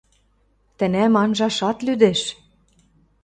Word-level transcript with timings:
Тӹнӓм 0.77 1.13
анжашат 1.23 1.77
лӱдӹш. 1.85 2.21